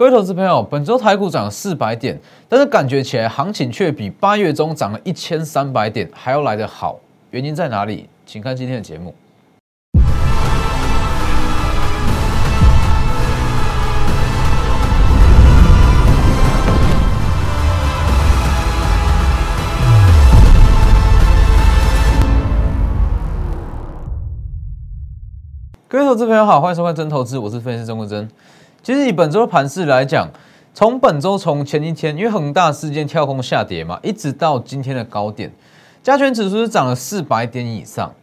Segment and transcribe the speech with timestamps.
[0.00, 2.18] 各位投资朋友，本周台股涨了四百点，
[2.48, 6.98] 但是感觉起来行情却比八月中涨了一千三百点还要来得好，
[7.32, 8.08] 原因在哪里？
[8.24, 9.14] 请看今天的节目。
[25.86, 28.26] 各位投资朋友好，欢迎收看真投资，我是分析师钟国珍。
[28.82, 30.28] 其实以本周的盘势来讲，
[30.72, 35.52] 从本周从前一天因为恒大事件跳空下跌嘛，一直到今天的高点，
[36.02, 38.14] 加权指数是涨了四百点以上，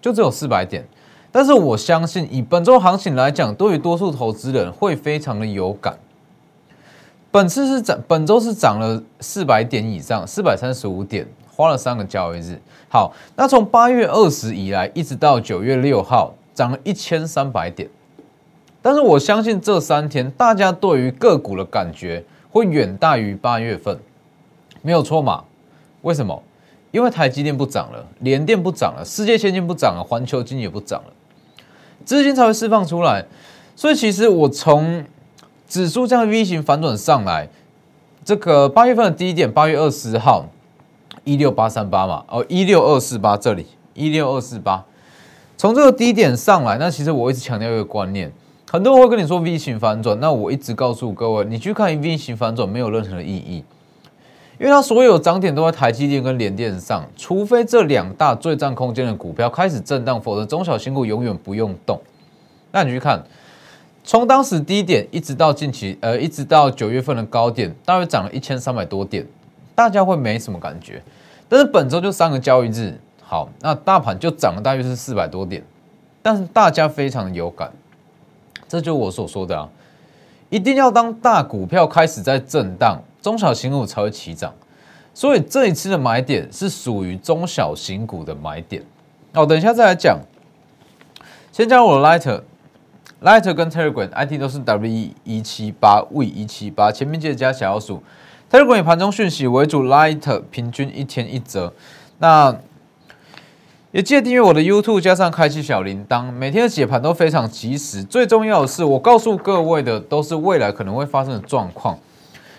[0.00, 0.86] 就只有四百点。
[1.32, 5.98] 但是我相信以本周行情来讲，对于多数投资人会非常的有感。
[7.30, 12.60] 本次是涨，本周是涨了四百点以上，四百三十五点，花了三个交易日。
[12.88, 16.34] 好，那从八月二十以来，一直到九月六号。
[16.54, 17.90] 涨了一千三百点，
[18.84, 23.98] 但是我相信这三天大家对于个股的感觉会远大于八月份，
[24.82, 25.44] 没有错嘛？
[26.02, 26.42] 为什么？
[26.90, 31.12] 因为台积电不涨了，联电不涨了，世界先进不涨了，环球金也不涨了，
[32.04, 33.24] 资金才会释放出来。
[33.74, 35.02] 所以其实我从
[35.66, 37.48] 指数这样 V 型反转上来，
[38.22, 40.44] 这个八月份的低点，八月二十号
[41.24, 44.84] 一六八三八嘛，哦一六二四八这里一六二四八。
[45.56, 48.30] 从这个低点上来，那其实我一直强调一个观念，
[48.74, 53.64] 很多人会跟你说 V 型反转，那我一直告诉各位，你去看 V 型反转没有任何的意义，
[54.58, 62.00] 因为它所有涨点都在台积电跟联电上，除非这两大最占空间的股票开始震荡，否则中小型股永远不用动。
[62.72, 63.22] 那你去看，
[64.02, 69.24] 从当时低点一直到近期，呃，一直到九月份的高点，大约涨了一千三百多点，
[69.76, 71.00] 大家会没什么感觉，
[71.48, 72.98] 但是本周就三个交易日。
[73.22, 75.62] 好，那大盘就涨了大约是四百多点，
[76.20, 77.72] 但是大家非常有感，
[78.74, 79.68] 这就是我所说的啊，
[80.50, 84.52] 一定要当大股票开始在震荡，中小型股才会起涨，
[85.14, 88.82] 所以这一次的买点是属于中小型股的买点。
[89.32, 90.18] 好，等一下再来讲，
[91.52, 98.02] 先加入我的 Lighter，Lighter 跟 Telegram ID 都是 WE 一七八 V 一七八，前面记得加小老鼠
[98.50, 101.72] ，Telegram 以盘中讯息为主，Lighter 平均一天一折，
[102.18, 102.56] 那。
[103.94, 108.02] 也记得订阅我的 YouTube，加上开启小铃铛，每天的解盘都非常及时。
[108.02, 111.96] 最重要的是，我告诉各位的都是未来可能会发生的状况，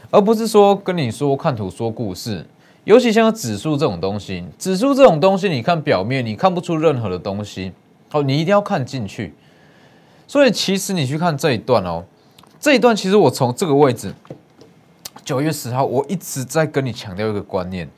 [0.09, 2.45] 而不是说跟你说看图说故事。
[2.85, 7.73] 尤其像指数这种东西，指数这种东西，你看表面你看不出任何的东西，
[8.13, 9.33] 哦，你一定要看进去。
[10.25, 12.05] 所以其实你去看这一段哦，
[12.61, 14.13] 这一段其实我从这个位置，
[15.25, 17.89] 九月十号，我一直在跟你强调一个观念。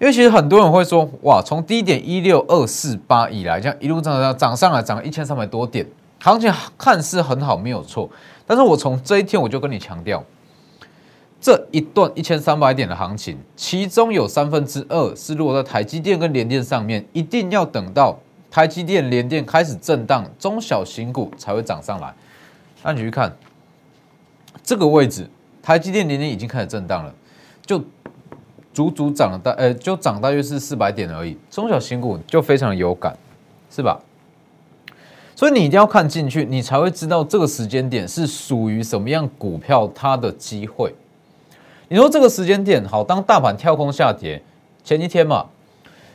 [0.00, 5.84] 因为其实很多人会说，哇，从低点一六二四八以来，这样一路涨涨涨上来，涨了一千三百多点，
[6.20, 8.08] 行情看似很好，没有错。
[8.46, 10.24] 但是我从这一天我就跟你强调，
[11.40, 18.16] 这一段一千三百点的行情，其中有三分之二是落在台积电跟联电上面，一定要等到
[18.52, 22.14] 台积电、联电开始震荡，中小型股才会涨上来。
[22.84, 23.36] 那你去看
[24.62, 25.28] 这个位置，
[25.60, 27.12] 台积电、联电已经开始震荡了，
[27.66, 27.82] 就。
[28.78, 31.36] 足足涨了大，呃，就涨大约是四百点而已。
[31.50, 33.18] 中小型股就非常有感，
[33.68, 34.00] 是吧？
[35.34, 40.94] 所以你一定要看进去，你才会知道这个时间点是属于什么样股票它的机会。
[41.88, 44.40] 你说这个时间点好，当大盘跳空下跌
[44.84, 45.46] 前一天嘛，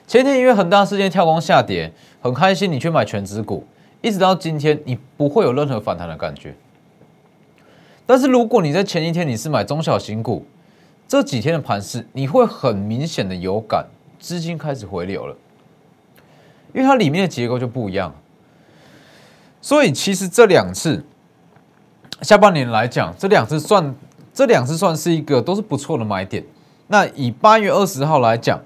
[0.08, 1.92] 前一天因为恒大事件跳空下跌，
[2.22, 3.68] 很开心你去买全指股，
[4.00, 6.56] 一直到今天你不会有任何反弹的感觉。
[8.06, 10.46] 但是如果你在前一天你是买中小型股，
[11.08, 13.86] 这几天的盘势，你会很明显的有感，
[14.20, 15.36] 资金开始回流了，
[16.74, 18.12] 因为它里面的结构就不一样。
[19.62, 21.06] 所以其实这两次
[22.22, 23.94] 下半年来讲，这两次算
[24.34, 26.44] 这两次算是一个都是不错的买点。
[26.88, 28.60] 那以八月二十号来讲，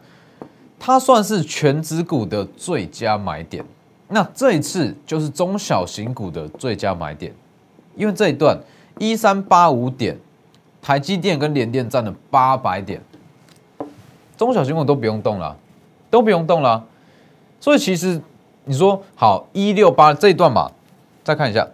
[0.79, 3.65] 它算是全指股的最佳买点。
[4.07, 7.33] 那这一次就是中小型股的最佳买点，
[7.95, 8.57] 因为这一段
[8.99, 10.17] 一三八五点。
[10.87, 13.01] 台积电跟联电占了八百点，
[14.37, 15.53] 中小型股都不用动了，
[16.09, 16.81] 都不用动了。
[17.59, 18.21] 所以其实
[18.63, 20.71] 你说好一六八这一段嘛，
[21.25, 21.67] 再看一下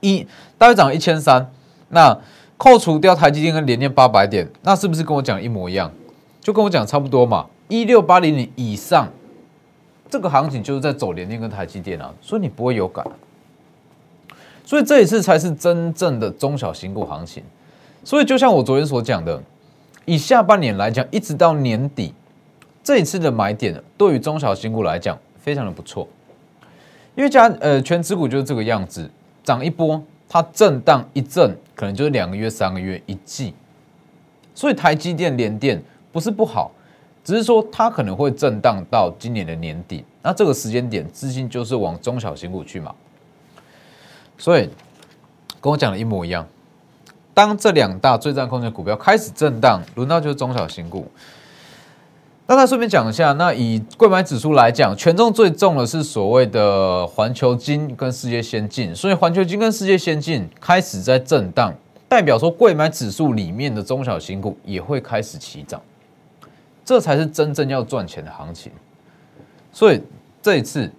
[0.00, 0.26] 一
[0.56, 1.52] 大约涨一千三，
[1.90, 2.18] 那
[2.56, 5.92] 扣除掉台积电跟联电八百点，那是不是跟我讲一模一样？
[6.40, 7.44] 就跟我讲差不多嘛。
[7.68, 9.10] 一六八零零以上，
[10.08, 13.06] 这个行情就是在走联电跟台积电啊，所以你不会有感。
[14.64, 17.44] 所以这一次才是真正的中小型股行情。
[18.04, 19.40] 所以，就像我昨天所讲的，
[20.04, 22.12] 以下半年来讲，一直到年底，
[22.82, 26.08] 这一次的买点对于中小型股来讲非常的不错，
[27.14, 29.08] 因为加呃全指股就是这个样子，
[29.44, 33.54] 涨一波，它震荡一震，可能就是两个月、三个月、一季。
[34.52, 36.72] 所以台积电、联电不是不好，
[37.22, 40.04] 只是说它可能会震荡到今年的年底。
[40.22, 42.92] 那这个时间点，资金就是往中小型股去嘛。
[44.36, 44.68] 所以
[45.60, 46.44] 跟我讲的一模一样。
[47.34, 51.10] 当这两大最占空间股票开始震荡，轮到就是中小型股。
[52.46, 61.72] 那再顺便讲一下，那以贵买指数来讲，权重最重的是所谓的环球金跟世界先进，所以环球金跟世界先进开始在震荡，
[62.08, 65.80] 代表说贵买指数里面的中小型股也会开始起涨，
[66.84, 68.70] 这才是真正要赚钱的行情。
[69.72, 70.02] 所以
[70.42, 70.92] 这一次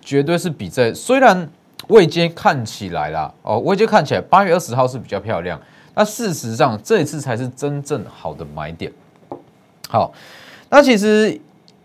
[0.00, 1.50] 绝对是比在虽然。
[1.90, 5.60] 位阶看起来啦，哦，位阶看起来八月二十号是比较漂亮，
[5.94, 8.90] 那事实上这一次才是真正好的买点。
[9.88, 10.12] 好，
[10.70, 11.38] 那其实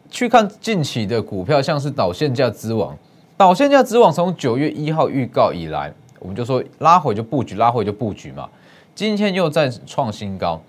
[0.09, 2.95] 去看近期的股票，像是导线价之王，
[3.35, 8.47] 导线价之王从九月一号预告以来，我们就说拉回就布局，拉回就布局嘛。
[8.93, 10.61] 今天又在创新高，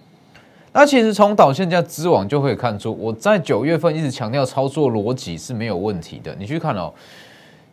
[0.73, 6.35] 那其实从导线价之王就可以看出，我在九月份一直强调操作逻辑是没有问题的。
[6.39, 6.93] 你去看哦。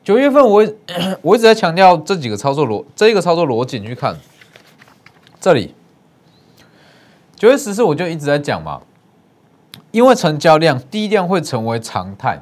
[0.04, 0.68] 九月份，我
[1.24, 4.18] 我一直在强调这几个操作逻，这一个操作逻辑，你去看
[5.40, 5.74] 这里。
[7.38, 8.82] 九月十四，我就一直在讲嘛，
[9.92, 12.42] 因为成交量低量会成为常态，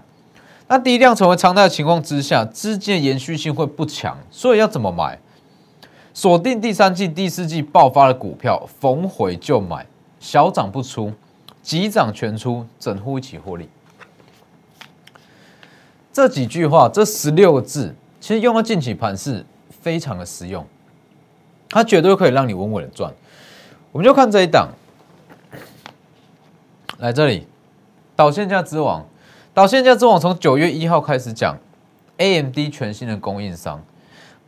[0.68, 5.20] 那低量成为常态的情况之下，资金延续性会不强，所以要怎么买？
[6.14, 9.86] 锁定第三季、第四季爆发的股票，逢回就买，
[10.20, 11.14] 小涨不出，
[11.62, 13.70] 急涨全出，整户一起获利。
[16.14, 20.66] 这几句话，这十六个字，其实用到近期盘是非常的实用，
[21.70, 23.14] 它绝对可以让你稳稳的赚。
[23.94, 24.70] 我们就看这一档，
[26.98, 27.48] 来这里，
[28.16, 29.06] 导线价之王，
[29.54, 31.58] 导线价之王从九月一号开始讲
[32.18, 33.82] ，AMD 全新的供应商，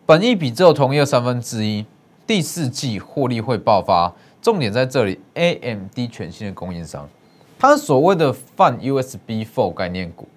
[0.05, 1.85] 本一比只有同业三分之一，
[2.27, 7.07] 第四季获利会爆发，重点在这里，AMD 全新的供应商，
[7.57, 10.27] 它所谓的泛 USB Four 概念股。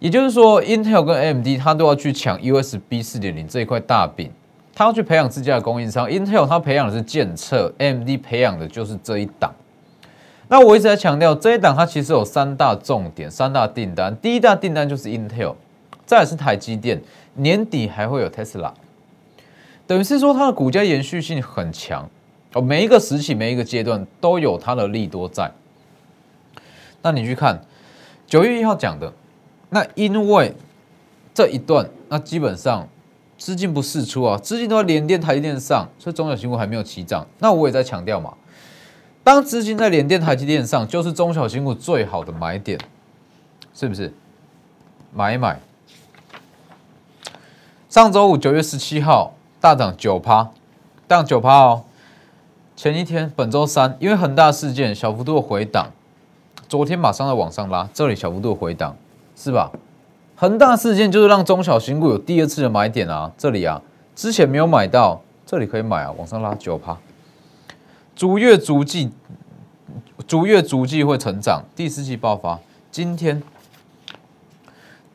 [0.00, 4.32] 也就是说，Intel 跟 AMD 它都要去抢 USB 四点零这一块大饼，
[4.74, 6.08] 它要去培养自家的供应商。
[6.08, 9.54] Intel 它培养的是建测，AMD 培养的就是这一档。
[10.48, 14.16] 那我一直在强调，这一档它其实有三大重点、三大订单。
[14.16, 15.54] 第一大订单就是 Intel，
[16.06, 17.02] 再是台积电，
[17.34, 18.72] 年底还会有 Tesla。
[19.86, 22.08] 等于是说，它的股价延续性很强
[22.54, 25.52] 哦，每一个时期、每一个阶段都有它的利多在。
[27.02, 27.60] 那你去看
[28.26, 29.12] 九月一号讲的。
[29.70, 30.54] 那因为
[31.32, 32.86] 这一段，那基本上
[33.38, 37.26] 资金不释出啊，资金都在连电、台积电上，所以中小型股还没有起涨。
[37.38, 38.34] 那我也在强调嘛，
[39.22, 42.78] 当资金在连电、台积电上，就是中小型股最好的买点，
[43.72, 44.12] 是不是？
[45.14, 45.58] 买一买。
[47.88, 50.50] 上周五九月十七号大涨九趴，
[51.08, 51.84] 大涨九趴哦。
[52.76, 55.90] 前一天本周三，因为很大事件，小幅度的回档，
[56.68, 58.96] 昨天马上在往上拉，这里小幅度回档。
[59.42, 59.72] 是吧？
[60.36, 63.32] 恒大事件就是让中小型股有第二次的买点啊！
[63.38, 63.80] 这里啊，
[64.14, 66.94] 之前没有买到，这里可以买啊，往上拉九趴。
[68.14, 69.10] 逐月逐季，
[70.26, 72.58] 逐月逐季会成长，第四季爆发。
[72.90, 73.42] 今天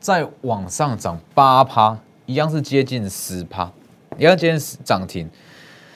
[0.00, 1.96] 再往上涨八趴，
[2.26, 3.70] 一样是接近十趴，
[4.18, 5.30] 一样今天涨停。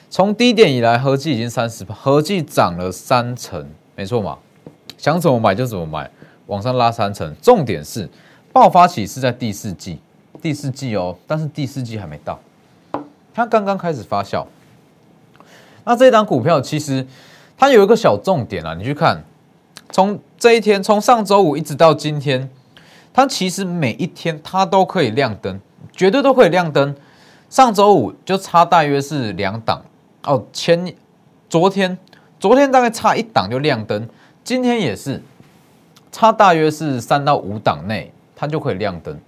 [0.08, 4.38] 从低点以来，合计已经三十趴，合计涨了三成，没错嘛？
[4.96, 6.08] 想怎么买就怎么买。
[6.50, 8.08] 往上拉三成，重点是
[8.52, 10.00] 爆发起是在第四季，
[10.42, 12.40] 第四季哦，但是第四季还没到，
[13.32, 14.44] 它刚刚开始发酵。
[15.84, 17.06] 那这一档股票其实
[17.56, 19.22] 它有一个小重点啊，你去看，
[19.92, 22.50] 从这一天，从上周五一直到今天，
[23.12, 25.60] 它其实每一天它都可以亮灯，
[25.92, 26.96] 绝对都可以亮灯。
[27.48, 29.84] 上周五就差大约是两档
[30.24, 30.92] 哦，前
[31.48, 31.96] 昨天
[32.40, 34.08] 昨天大概差一档就亮灯，
[34.42, 35.22] 今天也是。
[36.12, 39.18] 差大约是三到五档内，它就可以亮灯。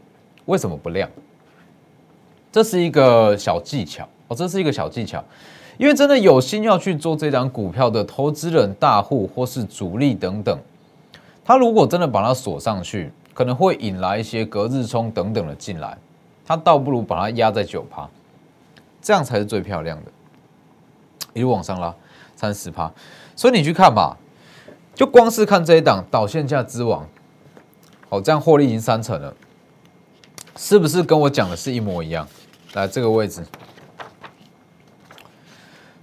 [0.46, 1.08] 为什么不亮？
[2.50, 5.24] 这是一个小技巧哦，这是一个小技巧。
[5.78, 10.56] 因为真的有心要去做这张股票的投资人、大户或是主力等等，
[11.44, 15.96] 他如果真的把它锁上去，可能会引来一些隔日冲等等的进来。
[16.44, 18.08] 他倒不如把它压在九趴，
[19.00, 20.10] 这样才是最漂亮的。
[21.32, 21.92] 一路往上拉
[22.36, 22.92] 三十趴，
[23.34, 24.16] 所以你去看吧。
[24.94, 27.08] 就光是看这一档导线价之王，
[28.08, 29.34] 好，这样获利已经三成了，
[30.56, 32.28] 是不是跟我讲的是一模一样？
[32.74, 33.44] 来这个位置，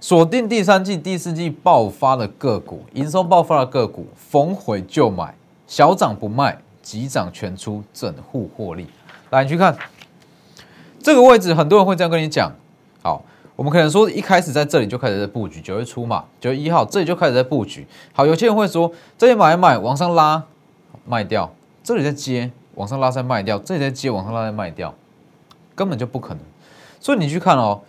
[0.00, 5.34] 锁定第三季、第四季爆发的个股，营收爆发的个股，逢回就买，
[5.66, 8.86] 小涨不卖，急涨全出，整户获利。
[9.30, 9.76] 来，你去看
[11.00, 12.52] 这个位置，很多人会这样跟你讲。
[13.02, 13.24] 好，
[13.60, 17.86] 我们可能说一开始在这里就开始在布局，九月初嘛，九月一号这里就开始在布局。
[18.14, 20.42] 好，有些人会说这里买一买，往上拉
[21.04, 21.52] 卖掉，
[21.84, 24.94] 这里再接往上拉再卖掉，这里再接往上拉再卖掉，
[25.74, 26.38] 根本就不可能。
[27.00, 27.82] 所以你去看哦，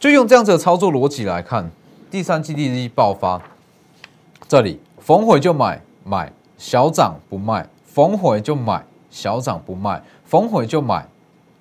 [0.00, 1.70] 就用这样子的操作逻辑来看，
[2.10, 3.40] 第三季第一爆发，
[4.48, 11.06] 这里逢回就买买，小涨不卖，逢回就买，小涨不卖，逢回就买，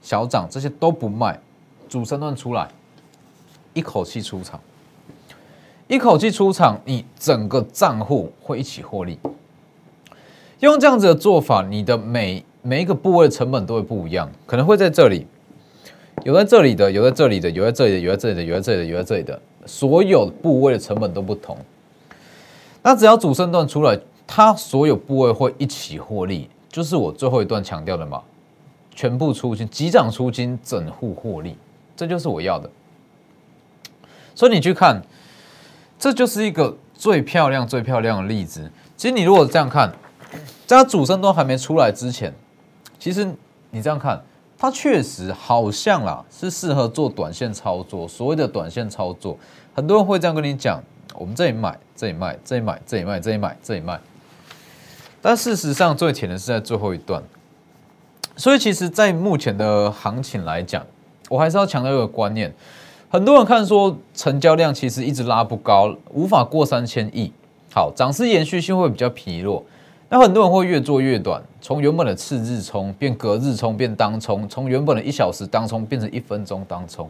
[0.01, 1.39] 小涨这些都不卖，
[1.87, 2.67] 主升段出来。
[3.73, 4.59] 一口气出场，
[5.87, 9.17] 一口气出场，你整个账户会一起获利。
[10.59, 15.27] 用这样子的做法，你的每每一个部位的成本都会不一样，可能会在这里，
[16.23, 21.57] 有在这里的，有在这里的，有在这里的，有在这里的，有在这里的，有在这里的，所有部位的成本都不同。
[22.81, 28.21] 那只要主升段出来，它所有部位会一起获利，就是我最后一段强调的嘛，
[28.95, 31.57] 全部出金，急涨出金，整户获利，
[31.97, 32.69] 这就是我要的。
[34.35, 35.01] 所以你去看，
[35.99, 38.71] 这就是一个最漂亮、最漂亮的例子。
[38.97, 39.91] 其实你如果这样看，
[40.65, 42.33] 在它主升都还没出来之前，
[42.97, 43.27] 其实
[43.71, 44.21] 你这样看，
[44.57, 48.07] 它确实好像啦是适合做短线操作。
[48.07, 49.37] 所谓的短线操作，
[49.73, 50.81] 很多人会这样跟你讲：
[51.15, 53.99] 我们这里买，这里卖，这里买，这里卖，这里买，这里卖。
[55.21, 57.23] 但事实上，最甜的是在最后一段。
[58.35, 60.85] 所以，其实，在目前的行情来讲，
[61.29, 62.53] 我还是要强调一个观念。
[63.13, 67.31] 很多人看说成交量其实一直拉不高，无法过三千亿。
[67.71, 69.63] 好，涨势延续性会比较疲弱。
[70.09, 77.07] 那很多人会越做越短，从原本的次日冲变隔日冲变当冲，从原本的一小时当冲变成一分钟当冲，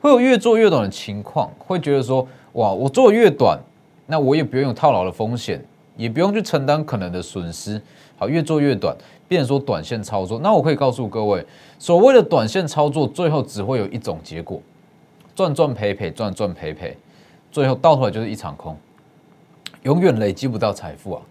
[0.00, 1.48] 会有越做越短的情况。
[1.56, 3.56] 会觉得说，哇，我做越短，
[4.06, 5.64] 那我也不用有套牢的风险，
[5.96, 7.80] 也不用去承担可能的损失。
[8.16, 8.96] 好，越做越短，
[9.28, 10.40] 变成说短线操作。
[10.40, 11.46] 那我可以告诉各位，
[11.78, 14.60] 所谓的短线操作，最后只会有一种结果。
[15.38, 16.96] 赚赚赔赔，赚赚赔赔，
[17.52, 18.76] 最后到头来就是一场空，
[19.84, 21.22] 永远累积不到财富啊！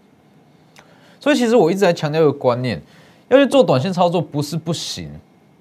[1.20, 2.80] 所以其实我一直在强调一个观念：
[3.28, 5.10] 要去做短线操作不是不行，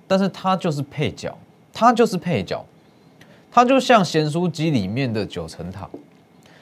[0.07, 1.37] 但是它就是配角，
[1.73, 2.65] 它就是配角，
[3.51, 5.89] 它就像咸酥鸡里面的九层塔，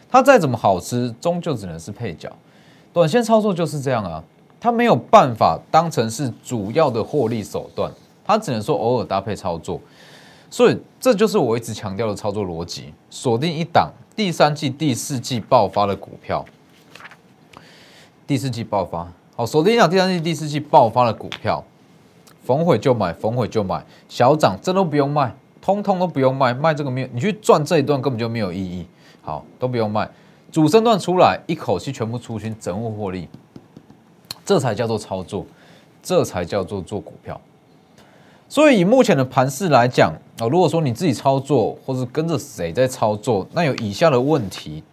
[0.10, 2.36] 它再怎么好吃，终究只能是配角。
[2.92, 4.24] 短线操作就是这样啊，
[4.60, 7.92] 它没有办法当成是主要的获利手段，
[8.26, 9.80] 它只能说偶尔搭配操作。
[10.50, 16.46] 所以这就是我一直强调的操作逻辑：锁定一档第三季、第四季爆发的股票。
[18.28, 21.64] 第四季爆发，好，锁定一档第三季、第四季爆发的股票，
[22.44, 28.88] 逢回就买，逢回就买，小涨这都不用卖，通通都不用卖，卖这个没有，你去赚这一段根本就没有意义。
[29.22, 30.10] 好，都不用卖，
[30.52, 33.28] 主升段出来，一口气全部出清，整户获利，
[34.44, 35.46] 这才叫做操作，
[36.02, 37.40] 这才叫做做股票。
[38.48, 44.84] 所以以目前的盘势来讲啊，如果说你自己操作，或是跟着谁在操作，那有以下的问题：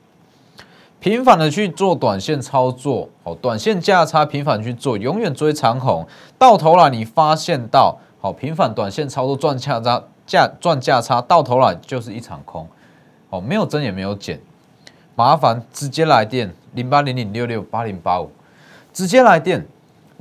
[0.99, 6.07] 频繁的去做短线操作，哦，短线价差频繁去做，永远追长红，
[6.39, 12.67] 到头来你发现到，好频繁短线操作赚价差价赚价差，到头来就是一场空，
[13.29, 14.41] 哦，没有增也没有减，
[15.15, 18.31] 麻烦直接来电零八零零六六八零八五，
[18.95, 19.67] 直接来电。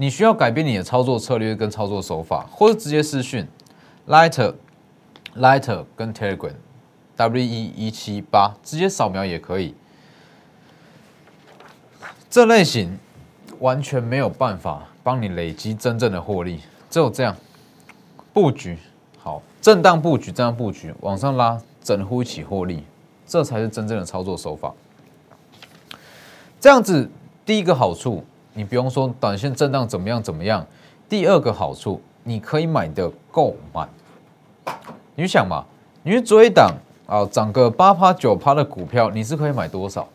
[0.01, 3.47] 你需要改变你的操作策略跟操作手法，或者直接私讯
[4.07, 4.55] Lighter
[5.37, 6.55] Lighter 跟 Telegram
[7.15, 9.75] W E 一七八，直接扫描也可以。
[12.31, 12.97] 这类型
[13.59, 17.37] 完全没有办法帮你累积真正的获利，只有这样
[18.33, 18.79] 布局
[19.19, 22.83] 好，震荡布局，这样布局往上拉，整户一起获利，
[23.27, 24.73] 这才是真正的操作手法。
[26.59, 27.07] 这样子
[27.45, 28.25] 第一个好处。
[28.53, 30.65] 你不用说短线震荡怎么样怎么样。
[31.07, 33.89] 第二个好处，你可以买的够满。
[35.15, 35.65] 你想嘛，
[36.03, 36.73] 你去追档
[37.05, 40.07] 啊，涨个八趴九趴的股票，你是可以买多少？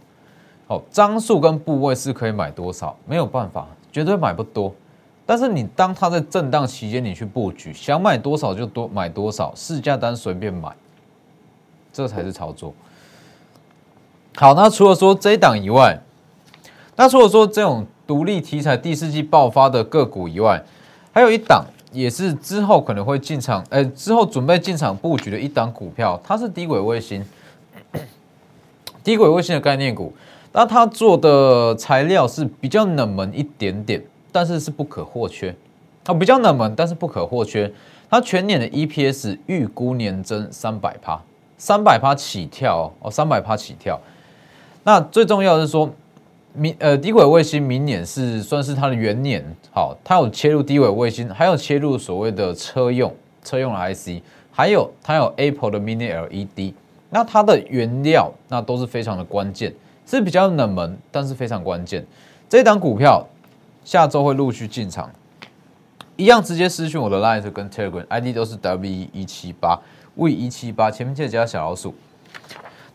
[0.68, 2.96] 哦，张数跟部位是可以买多少？
[3.06, 4.74] 没有办法，绝对买不多。
[5.24, 10.74] 但是你当它在震荡期间，你去布局，想买多少就多买多少，市价单随便买，
[11.92, 12.72] 这才是操作。
[14.36, 16.00] 好，那除了说这一档以外，
[16.96, 17.86] 那除了说这种。
[18.06, 20.62] 独立题材第四季爆发的个股以外，
[21.12, 27.24] 还有一档也是之后可能会进场，呃，之后准备进场布局的一档股票，它是低轨卫星，
[29.02, 30.12] 低轨卫星的概念股。
[30.52, 35.54] 那它做的材料是比较冷门一点点，但是是不可或缺。
[36.04, 37.72] 它比较冷门，但是不可或缺。
[38.08, 41.20] 它全年的 EPS 预估年增三百趴，
[41.58, 44.00] 三百趴起跳哦，三百趴起跳。
[44.84, 45.90] 那最重要的是说。
[46.56, 56.72] 明呃低轨卫星明年是算是它的元年，好，它有切入低轨卫星，还有切入所谓的车用车用的 IC，还有它有 Apple 的 Mini LED，
[57.10, 59.72] 那它的原料那都是非常的关键，
[60.06, 62.04] 是比较冷门，但是非常关键。
[62.48, 63.26] 这档股票
[63.84, 65.10] 下周会陆续进场，
[66.16, 69.78] 一样直接私讯我的 Line 跟 Telegram ID 都是 W 一七八
[70.14, 71.94] V 一七八，前面记得加小老鼠。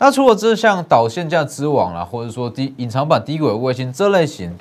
[0.03, 4.57] 那除了这像导线架之王啦，或者说低隐藏版低轨卫星这类型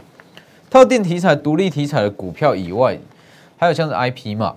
[0.68, 2.98] 特定题材、独立题材的股票以外，
[3.56, 4.54] 还有像是 IP 嘛，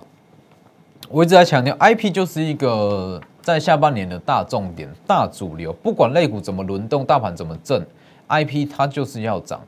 [1.08, 7.82] 我一直在强调，IP 就是一个在下半年的大重点、大主流，不管类股怎么轮动，大盘怎么震
[8.28, 9.62] ，IP 它就是要涨。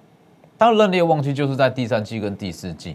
[0.59, 2.95] 当认列旺季就是在第三季跟第四季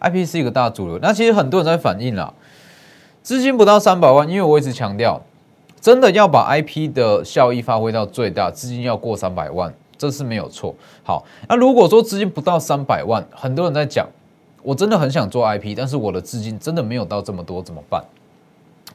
[0.00, 0.98] ，IP 是一个大主流。
[1.00, 2.34] 那其实很多人在反映啦，
[3.22, 5.22] 资金不到三百万，因为我一直强调。
[5.80, 10.74] 真的要把 IP 的效益发挥到最大，资金要过三百万，这是没有错。
[11.02, 14.06] 好，那如果说资金不到三百万，很多人在讲，
[14.62, 18.04] 我真的很想做 IP，但是我的资金真的没有到这么多，怎么办？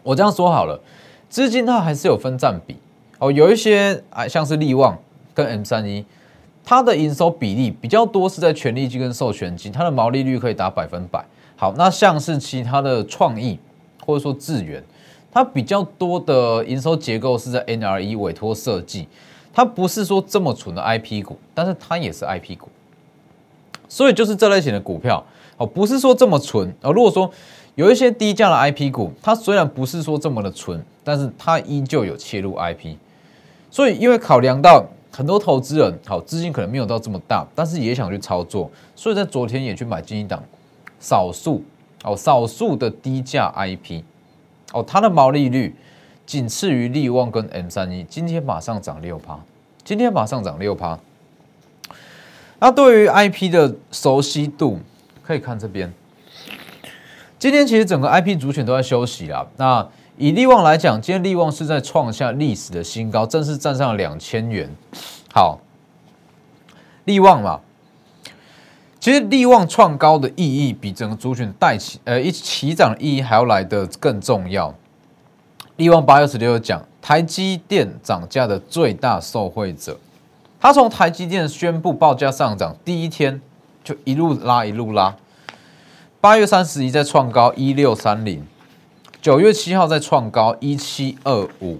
[0.03, 0.79] 我这样说好了，
[1.27, 2.75] 资金它还是有分占比
[3.17, 4.95] 哦，有一些啊，像是利旺
[5.33, 6.05] 跟 M 三一，
[6.63, 11.25] 它的营收比例比较多是在权利金跟授权金，它的毛利率可以达百分百。
[11.55, 13.57] 好，那像是其他的创意
[14.05, 14.83] 或者说智源。
[15.35, 19.05] 它比较多的营收结构是在 NRE 委托设计，
[19.53, 22.69] 它不是说这么纯的 IP 股，但是它也是 IP 股，
[23.89, 25.21] 所以就是这类型的股票
[25.57, 26.93] 哦，不是说这么纯哦。
[26.93, 27.29] 如果说
[27.75, 32.95] 有一些低价的 IP 股，它虽然不是说这么的纯，但是它依旧有切入 IP，
[33.69, 40.41] 所以因为考量到很多投资人好资金可能没有到这么大，但是也想去操作，所以在昨天也去买金一档，
[41.01, 41.61] 少数
[42.05, 44.01] 哦少数的低价 IP。
[44.73, 45.75] 哦，它的毛利率
[46.25, 49.39] 仅次于利旺跟 M 三一，今天马上涨六趴，
[49.83, 50.99] 今天马上涨六趴。
[52.59, 54.79] 那对于 IP 的熟悉度，
[55.21, 55.93] 可以看这边。
[57.37, 59.45] 今天其实整个 IP 主选都在休息啦。
[59.57, 64.69] 那以利旺来讲，今天利旺是在创下历史的新高，正式站上了两千元。
[65.31, 65.59] 好，
[67.03, 67.59] 利旺嘛，
[69.05, 74.73] 其实利旺创高的意义比整个族群带起呃一起涨的意义还要来的更重要。
[75.75, 79.99] 利旺八月十六讲，台积电涨价的最大受惠者，
[80.59, 83.39] 他从台积电宣布报价上涨第一天
[83.83, 85.15] 就一路拉一路拉，
[86.19, 88.43] 八月三十一再创高一六三零，
[89.21, 91.77] 九月七号再创高一七二五，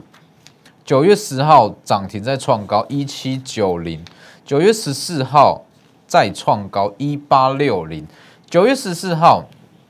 [0.86, 4.06] 九月十号涨停再创高一七九零，
[4.46, 5.65] 九月十四号。
[6.08, 8.06] 再创高一八六零，
[8.50, 9.44] 九月十四号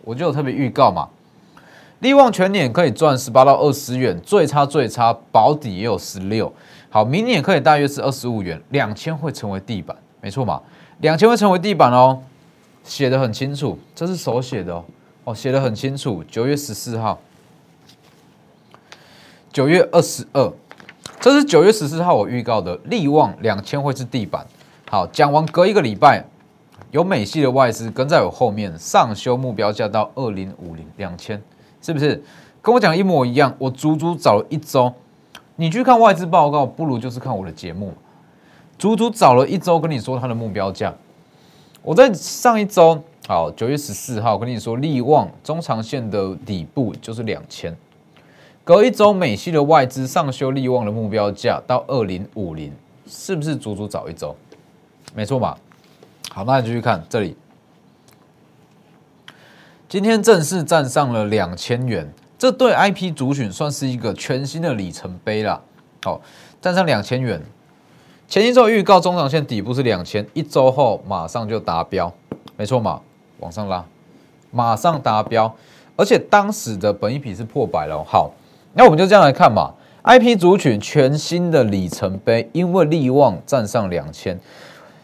[0.03, 1.09] 我就有特别预告嘛，
[1.99, 6.51] 利旺全年可以赚十八到二十元，最差最差保底也有十六，
[6.89, 10.61] 好，明年可以大约是二十五元，两千会成为地板，没错嘛，
[10.99, 12.21] 两千会成为地板哦，
[12.83, 14.85] 写的很清楚，这是手写的哦，
[15.25, 17.19] 哦，写的很清楚，九月十四号，
[19.51, 20.53] 九月二十二，
[21.19, 24.45] 这是九月十四号我预告的利旺两千会是地板。
[24.87, 26.23] 好，讲完隔一个礼拜，
[26.91, 31.41] 有美系的外资跟在我后面上修目标价到二零五零两千，
[31.81, 32.23] 是不是
[32.61, 33.51] 跟我讲一模一样？
[33.57, 34.93] 我足足找了一周，
[35.55, 37.93] 你去看外资报告，不如就是看我的节目，
[38.77, 40.93] 足足找了一周跟你说它的目标价。
[41.81, 47.75] 我在上一周，好九月十四号跟你说，利旺中长线的底部就是两千，
[48.63, 52.71] 隔一周美系的外资上修利旺的目标价到二零五零，
[53.07, 54.35] 是不是足足早一周？
[55.15, 55.55] 没错嘛，
[56.29, 57.37] 好，那你继续看这里，
[59.87, 65.61] 今天正式站上了两千元，这对 IP 主选算是一个全新的里程碑了。
[66.03, 66.19] 好，
[66.61, 67.41] 站上两千元，
[68.27, 72.13] 前一周预告中长线底部是两千，一周后马上就达标，
[72.57, 72.99] 没错嘛，
[73.39, 73.85] 往上拉，
[74.51, 75.55] 马上达标，
[75.95, 78.03] 而且当时的本一比是破百了。
[78.03, 78.33] 好，
[78.73, 79.73] 那我们就这样来看嘛
[80.03, 84.37] ，IP 主群全新的里程碑，因为利旺站上两千。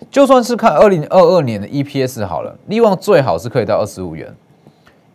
[0.09, 4.33] 就算是看二零二二年的 EPS 好了，利旺最好是可以到二十五元。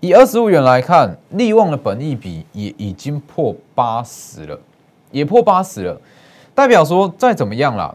[0.01, 4.59] 以二十五元来看，利旺的本益比也已经破八十了，
[5.11, 6.01] 也破八十了，
[6.55, 7.95] 代表说再怎么样啦，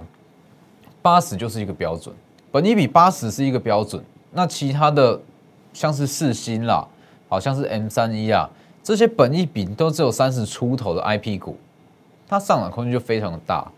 [1.02, 2.14] 八十就是一个标准，
[2.52, 4.04] 本益比八十是一个标准。
[4.32, 5.20] 那其他的
[5.74, 6.86] 像是四星啦，
[7.30, 8.50] 好像是 M 三一啊，
[8.84, 11.56] 这些本益比都只有三十出头的 IP 股，
[12.28, 13.72] 它上涨空间就非常的大。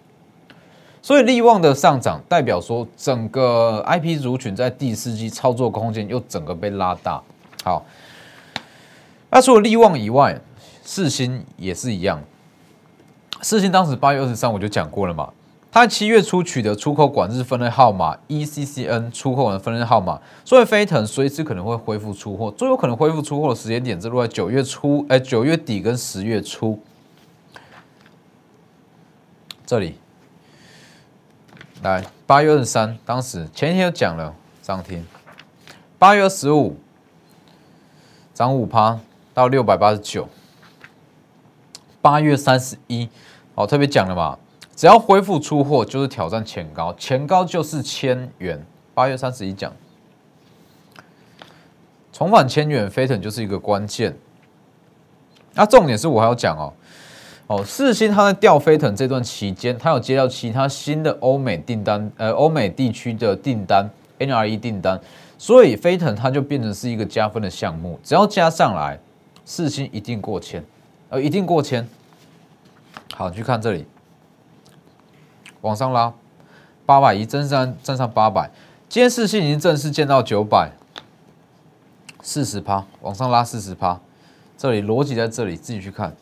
[1.04, 7.22] 所以利旺的上涨代表说，整个 IP 族群在第四季操作空间又整个被拉大。
[7.62, 7.86] 好，
[9.30, 10.40] 那除了利旺以外，
[10.82, 12.24] 四星也是一样。
[13.42, 15.30] 四星当时八月二十三我就讲过了嘛，
[15.70, 26.80] 它七月初取得出口管制分类号码 ECCN 出口的分类号码，所以飞腾随时可能会恢复出货，最有可能恢复出货的时间点，是落在九月初，哎，九月底跟十月初。
[29.66, 29.96] 这里，
[31.84, 35.06] 来八月二十三，当时前天就讲了涨停，
[36.00, 36.78] 八月二十五
[38.34, 38.98] 涨五趴
[39.34, 40.30] 到六百八十九，
[42.02, 43.10] 八月三十一，
[43.56, 44.40] 哦，特别讲了嘛。
[44.74, 48.66] 只要恢复出货，就是挑战前高，前高就是千元。
[48.94, 49.74] 八月三十一讲，
[52.14, 54.16] 重返千元，飞腾就是一个关键。
[55.54, 56.74] 那重点是我还要讲哦，
[57.48, 65.00] 哦，四星它在掉飞腾这段期间，它有接到其他新的欧美订单，呃，欧美地区的订单，NRE 订单，
[65.38, 68.98] 所以飞腾它就变成是一个加分的项目，只要加上来，
[69.44, 70.64] 四星一定过千，
[71.10, 71.88] 呃，一定过千。
[73.14, 73.86] 好，去看这里。
[75.62, 76.14] 往上拉，
[76.86, 78.50] 八百一，正上正上八百。
[78.90, 80.72] 今天四星已经正式见到九百，
[82.22, 84.00] 四十趴，往上拉四十趴。
[84.58, 86.16] 这里逻辑在这里，自己去看。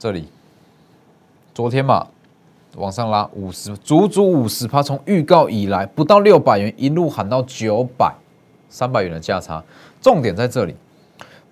[0.00, 0.26] 这里，
[1.52, 2.06] 昨天嘛，
[2.76, 4.82] 往上拉五十，足足五十趴。
[4.82, 8.14] 从预告以来，不到六百元，一路喊到九百，
[8.70, 9.62] 三百元的价差。
[10.00, 10.74] 重点在这里，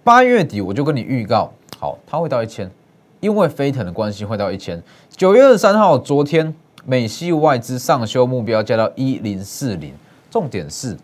[0.03, 2.71] 八月底我就跟你预告，好，它会到一千。
[3.21, 4.83] 因为飞腾的关系会到一千。
[5.11, 6.55] 九月二十三号，昨天
[6.87, 9.93] 美系外资上修目标加到一零四零。
[10.31, 10.97] 重点是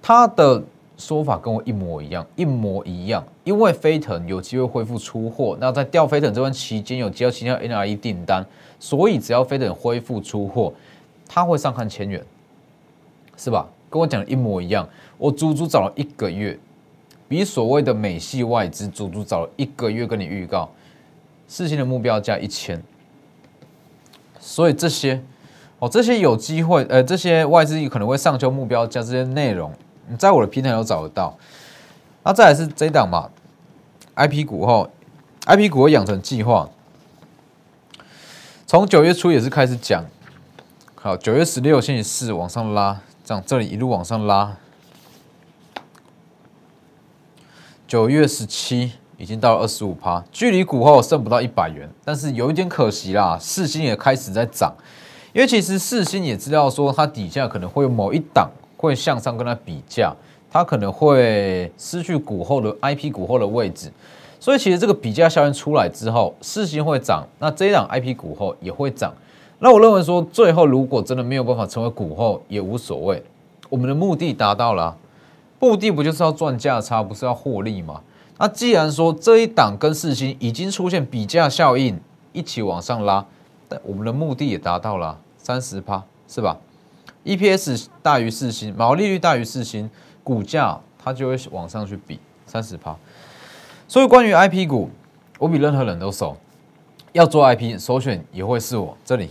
[0.00, 0.62] 它的
[0.96, 3.24] 说法跟我一模一样，一模一样。
[3.44, 8.44] 因为飞腾有机会恢复出货，那在掉飞腾这段期间有接到其他 NRE 订单，
[8.78, 10.72] 所以只要飞腾恢复出货，
[11.28, 12.24] 他会上看千元，
[13.36, 13.66] 是吧？
[13.90, 14.88] 跟我讲的一模一样。
[15.18, 16.58] 我足足找了一个月，
[17.28, 20.68] 比所谓的美系外资足足找了一个月跟你预告。
[21.46, 22.82] 事情的目标价一千，
[24.40, 25.22] 所以这些
[25.78, 29.70] 哦，这些有机会，呃，这些外资可能会上修目标价这些内容，
[30.08, 31.36] 你在我的平台都找得到。
[32.22, 33.30] 那再来是这档嘛
[34.16, 34.90] ，IP 股后
[35.46, 36.68] ，IP 股的养成计划，
[38.66, 40.04] 从九月初也是开始讲，
[40.94, 44.56] 好，九月十六星期四往上拉，这样这里一路往上拉，
[47.86, 48.92] 九月十七。
[49.16, 54.74] 已经到了二十五趴，距离股后剩不到一百元，但是有一点可惜啦，四星也开始在涨，
[55.32, 58.50] 因为其实四星也知道说它底下可能会有某一档
[58.84, 60.14] 会向上跟它比价，
[60.50, 63.90] 它可能会失去股后的 IP 股后的位置，
[64.38, 69.12] 所以其实这个比价效应出来之后，四星会涨，那这一档 IP 股后也会涨，
[69.58, 73.22] 那我认为说最后如果真的没有办法成为股后也无所谓，
[73.68, 74.96] 我们的目的达到了，
[75.58, 78.00] 目的不就是要赚价差，不是要获利吗？
[78.38, 81.98] 那既然说这一档跟四星已经出现比价效应，
[82.32, 83.24] 一起往上拉，
[83.68, 86.58] 但我们的目的也达到了三十趴，是吧？
[87.24, 89.90] ？EPS 大于四星，毛利率大于四星，
[90.22, 92.96] 股价它就会往上去比三十趴。
[93.88, 94.90] 所以关于 IP 股，
[95.38, 96.36] 我比任何人都熟。
[97.12, 99.30] 要做 IP，首选也会是我这里。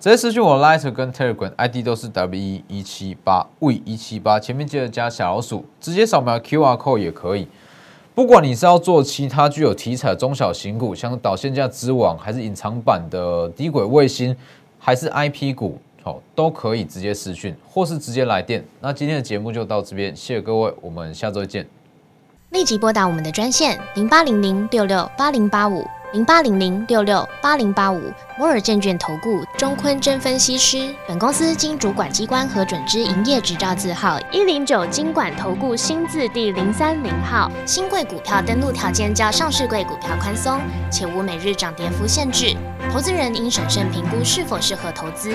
[0.00, 7.48] 直接私讯我 Light 跟 Telegram ID 都是 W 一一七八 V 一七八，前面记得加小老鼠，直接扫描 QR code 也可以。
[8.14, 14.36] 不管你是要做其他具有题材的中小型股，像导线架之王，还是隐藏版的低轨卫星，
[14.78, 15.80] 还是 IP 股，
[16.34, 18.64] 都可以直接私讯，或是直接来电。
[18.80, 21.66] 那今天的节目就到这边，谢谢各位，我们下周见。
[22.50, 28.00] 立即拨打我们的专线零八零零六六八零八五零八零零六六八零八五
[28.38, 30.94] 摩尔证券投顾钟坤真分析师。
[31.06, 37.52] 本公司经主管机关核准之营业执照字号一零九金管投顾新字第零三零号。
[37.66, 40.58] 新贵股票登录条件较上市贵股票宽松，
[40.90, 42.56] 且无每日涨跌幅限制。
[42.90, 45.34] 投资人应审慎评估是否适合投资。